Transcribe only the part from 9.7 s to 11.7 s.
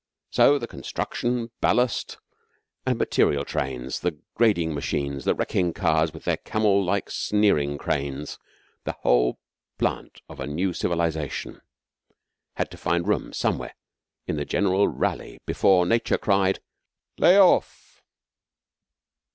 plant of a new civilisation